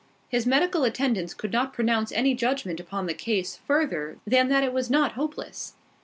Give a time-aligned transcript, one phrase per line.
[0.29, 4.73] His medical attendants could not pronounce any judgment upon the case further than that it
[4.73, 5.73] was not hopeless.